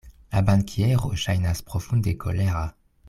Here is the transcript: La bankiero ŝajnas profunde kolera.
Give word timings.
La 0.35 0.41
bankiero 0.47 1.11
ŝajnas 1.25 1.61
profunde 1.69 2.15
kolera. 2.25 2.65